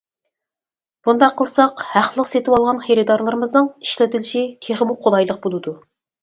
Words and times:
بۇنداق 1.07 1.35
قىلساق 1.41 1.83
ھەقلىق 1.89 2.29
سېتىۋالغان 2.29 2.81
خېرىدارلىرىمىزنىڭ 2.87 3.69
ئىشلىتىشى 3.85 4.43
تېخىمۇ 4.69 4.97
قولايلىق 5.05 5.43
بولىدۇ. 5.47 5.77